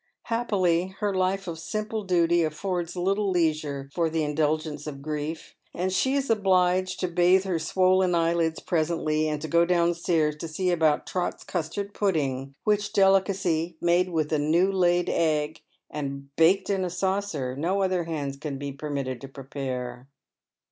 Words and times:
Happily, 0.23 0.95
her 0.99 1.13
life 1.13 1.47
of 1.47 1.59
simple 1.59 2.01
duty 2.03 2.39
aiTords 2.39 2.95
little 2.95 3.29
leisure 3.29 3.87
fur 3.93 4.09
the 4.09 4.23
indulgence 4.23 4.87
of 4.87 5.03
grief, 5.03 5.55
and 5.75 5.93
she 5.93 6.15
is 6.15 6.27
obliged 6.31 6.99
to 7.01 7.07
bathe 7.07 7.43
her 7.43 7.59
swollen 7.59 8.15
eyelids 8.15 8.59
presently 8.59 9.27
and 9.29 9.39
to 9.43 9.47
go 9.47 9.63
downstairs 9.63 10.37
to 10.37 10.47
see 10.47 10.71
about 10.71 11.05
Trot's 11.05 11.43
custard 11.43 11.93
pudding, 11.93 12.55
which 12.63 12.93
delicacy, 12.93 13.77
made 13.79 14.09
with 14.09 14.33
a 14.33 14.39
new 14.39 14.71
laid 14.71 15.07
egg, 15.07 15.61
and 15.87 16.35
baked 16.35 16.71
in 16.71 16.83
a 16.83 16.89
saucer, 16.89 17.55
no 17.55 17.83
other 17.83 18.05
hands 18.05 18.37
can 18.37 18.57
be 18.57 18.71
permitted 18.71 19.21
to 19.21 19.27
prepare. 19.27 20.07